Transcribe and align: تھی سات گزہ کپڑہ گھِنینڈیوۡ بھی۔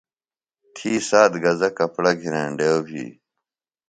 تھی 0.75 0.91
سات 1.09 1.31
گزہ 1.43 1.69
کپڑہ 1.77 2.11
گھِنینڈیوۡ 2.21 2.81
بھی۔ 2.87 3.03